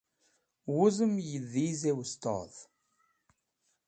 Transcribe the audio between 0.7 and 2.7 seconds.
Wuzem yi Dhize Wustodh